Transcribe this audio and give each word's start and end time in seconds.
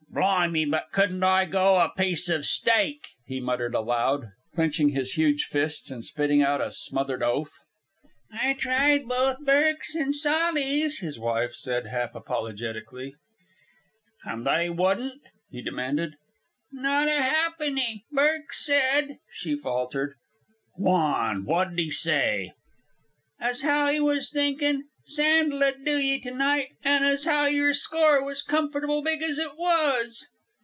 "Blimey, 0.13 0.65
but 0.69 0.91
couldn't 0.91 1.23
I 1.23 1.45
go 1.45 1.77
a 1.77 1.87
piece 1.87 2.27
of 2.27 2.45
steak!" 2.45 3.07
he 3.25 3.39
muttered 3.39 3.73
aloud, 3.73 4.31
clenching 4.53 4.89
his 4.89 5.13
huge 5.13 5.45
fists 5.45 5.89
and 5.89 6.03
spitting 6.03 6.41
out 6.41 6.59
a 6.59 6.69
smothered 6.69 7.23
oath. 7.23 7.53
"I 8.29 8.51
tried 8.53 9.07
both 9.07 9.39
Burke's 9.45 9.95
an' 9.95 10.11
Sawley's," 10.11 10.99
his 10.99 11.17
wife 11.17 11.53
said 11.53 11.87
half 11.87 12.13
apologetically. 12.13 13.15
"An' 14.25 14.43
they 14.43 14.69
wouldn't?" 14.69 15.21
he 15.49 15.61
demanded. 15.61 16.17
"Not 16.73 17.07
a 17.07 17.21
ha'penny. 17.23 18.03
Burke 18.11 18.51
said" 18.51 19.17
She 19.39 19.55
faltered. 19.55 20.15
"G'wan! 20.77 21.45
Wot'd 21.45 21.79
he 21.79 21.89
say?" 21.89 22.51
"As 23.39 23.61
how 23.61 23.89
'e 23.89 23.99
was 24.01 24.29
thinkin' 24.29 24.83
Sandel 25.03 25.63
ud 25.63 25.83
do 25.83 25.97
ye 25.97 26.19
to 26.21 26.29
night, 26.29 26.73
an' 26.83 27.03
as 27.03 27.25
how 27.25 27.47
yer 27.47 27.73
score 27.73 28.23
was 28.23 28.43
comfortable 28.43 29.01
big 29.01 29.23
as 29.23 29.39
it 29.39 29.57
was." 29.57 30.27